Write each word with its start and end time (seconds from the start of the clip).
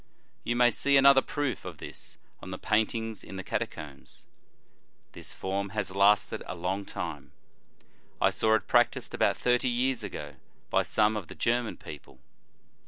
You 0.43 0.55
may 0.55 0.71
see 0.71 0.97
another 0.97 1.21
proof 1.21 1.63
of 1.63 1.77
this 1.77 2.17
on 2.41 2.49
the 2.49 2.57
paintings 2.57 3.23
in 3.23 3.35
the 3.35 3.43
Catacombs. 3.43 4.25
This 5.11 5.31
form 5.31 5.69
has 5.77 5.91
lasted 5.91 6.41
a 6.47 6.55
long 6.55 6.85
time. 6.85 7.33
I 8.19 8.31
saw 8.31 8.55
it 8.55 8.65
prac 8.67 8.93
tised 8.93 9.13
about 9.13 9.37
thirty 9.37 9.69
years 9.69 10.03
ago, 10.03 10.37
by 10.71 10.81
some 10.81 11.15
of 11.15 11.27
the 11.27 11.35
German 11.35 11.77
people. 11.77 12.17